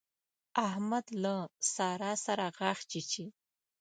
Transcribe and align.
احمد 0.67 1.05
له 1.23 1.35
سارا 1.73 2.13
سره 2.25 2.45
غاښ 2.57 2.79
چيچي. 2.91 3.25